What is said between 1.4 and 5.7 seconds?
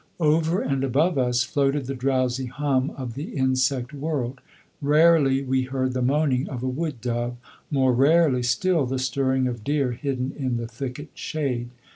floated the drowsy hum of the insect world; rarely we